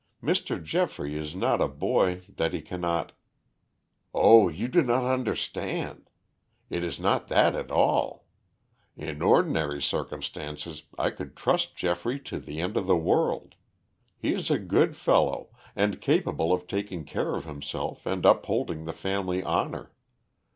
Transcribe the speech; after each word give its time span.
"Mr. 0.23 0.57
Geoffrey 0.59 1.15
is 1.15 1.35
not 1.35 1.61
a 1.61 1.67
boy 1.67 2.21
that 2.27 2.53
he 2.53 2.61
cannot" 2.63 3.11
"Oh, 4.15 4.47
you 4.47 4.67
do 4.67 4.81
not 4.81 5.03
understand! 5.03 6.09
It 6.71 6.83
is 6.83 6.99
not 6.99 7.27
that 7.27 7.53
at 7.53 7.69
all. 7.69 8.25
In 8.97 9.21
ordinary 9.21 9.79
circumstances 9.79 10.85
I 10.97 11.11
could 11.11 11.35
trust 11.37 11.75
Geoffrey 11.75 12.19
to 12.21 12.39
the 12.39 12.61
end 12.61 12.77
of 12.77 12.87
the 12.87 12.97
world. 12.97 13.53
He 14.17 14.33
is 14.33 14.49
a 14.49 14.57
good 14.57 14.95
fellow, 14.97 15.49
and 15.75 16.01
capable 16.01 16.51
of 16.51 16.65
taking 16.65 17.05
care 17.05 17.35
of 17.35 17.45
himself 17.45 18.07
and 18.07 18.25
upholding 18.25 18.85
the 18.85 18.93
family 18.93 19.43
honor. 19.43 19.93